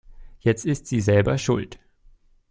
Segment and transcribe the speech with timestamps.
[0.39, 1.77] Jetzt ist sie selber schuld.